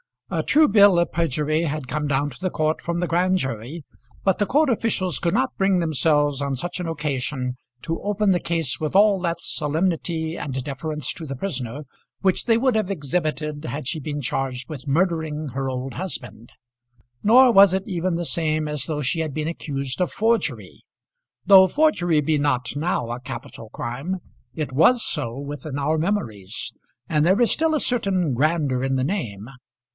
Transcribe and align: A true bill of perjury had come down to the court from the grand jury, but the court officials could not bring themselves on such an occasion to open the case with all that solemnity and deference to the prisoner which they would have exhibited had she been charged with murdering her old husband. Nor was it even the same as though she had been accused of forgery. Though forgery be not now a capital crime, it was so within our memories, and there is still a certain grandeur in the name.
A 0.31 0.41
true 0.41 0.69
bill 0.69 0.97
of 0.97 1.11
perjury 1.11 1.63
had 1.65 1.89
come 1.89 2.07
down 2.07 2.29
to 2.31 2.39
the 2.39 2.49
court 2.49 2.81
from 2.81 3.01
the 3.01 3.07
grand 3.07 3.37
jury, 3.37 3.83
but 4.23 4.39
the 4.39 4.45
court 4.45 4.69
officials 4.69 5.19
could 5.19 5.33
not 5.33 5.57
bring 5.57 5.77
themselves 5.79 6.41
on 6.41 6.55
such 6.55 6.79
an 6.79 6.87
occasion 6.87 7.57
to 7.83 8.01
open 8.01 8.31
the 8.31 8.39
case 8.39 8.79
with 8.79 8.95
all 8.95 9.19
that 9.21 9.41
solemnity 9.41 10.37
and 10.37 10.63
deference 10.63 11.13
to 11.15 11.27
the 11.27 11.35
prisoner 11.35 11.83
which 12.21 12.45
they 12.45 12.57
would 12.57 12.75
have 12.75 12.89
exhibited 12.89 13.65
had 13.65 13.87
she 13.89 13.99
been 13.99 14.21
charged 14.21 14.69
with 14.69 14.87
murdering 14.87 15.49
her 15.49 15.69
old 15.69 15.95
husband. 15.95 16.51
Nor 17.21 17.51
was 17.51 17.73
it 17.73 17.83
even 17.85 18.15
the 18.15 18.25
same 18.25 18.67
as 18.69 18.85
though 18.85 19.01
she 19.01 19.19
had 19.19 19.33
been 19.33 19.49
accused 19.49 20.01
of 20.01 20.13
forgery. 20.13 20.81
Though 21.45 21.67
forgery 21.67 22.21
be 22.21 22.37
not 22.39 22.75
now 22.75 23.11
a 23.11 23.19
capital 23.19 23.69
crime, 23.69 24.17
it 24.55 24.71
was 24.71 25.03
so 25.03 25.37
within 25.37 25.77
our 25.77 25.97
memories, 25.97 26.71
and 27.07 27.23
there 27.23 27.39
is 27.41 27.51
still 27.51 27.75
a 27.75 27.81
certain 27.81 28.33
grandeur 28.33 28.81
in 28.83 28.95
the 28.95 29.03
name. 29.03 29.47